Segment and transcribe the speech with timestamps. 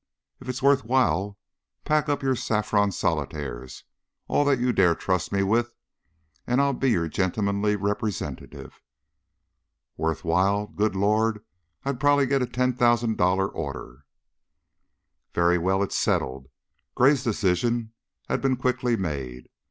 [0.39, 1.37] If it's worth while,
[1.85, 3.83] pack up your saffron solitaires
[4.27, 5.75] all that you dare trust me with
[6.47, 8.81] and I'll be your gentlemanly representative."
[9.97, 10.65] "Worth while?
[10.65, 11.43] Good Lord!
[11.85, 14.07] I'd probably get a ten thousand dollar order!"
[15.35, 15.83] "Very well.
[15.83, 16.47] It's settled."
[16.95, 17.93] Gray's decision
[18.27, 19.49] had been quickly made.